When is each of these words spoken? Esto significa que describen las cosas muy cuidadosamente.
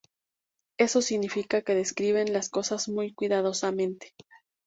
Esto 0.79 1.03
significa 1.03 1.61
que 1.61 1.75
describen 1.75 2.33
las 2.33 2.49
cosas 2.49 2.89
muy 2.89 3.13
cuidadosamente. 3.13 4.15